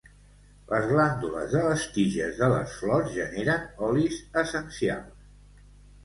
Les 0.69 0.85
glàndules 0.91 1.51
de 1.55 1.59
les 1.65 1.83
tiges 1.97 2.39
de 2.43 2.49
les 2.53 2.73
flors 2.77 3.11
generen 3.17 3.67
olis 3.89 4.17
essencials. 4.43 5.69